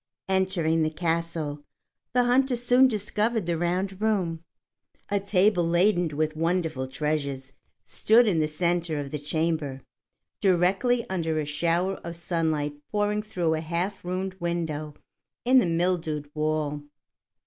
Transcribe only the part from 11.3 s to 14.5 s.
a shower of sunlight pouring through a half ruined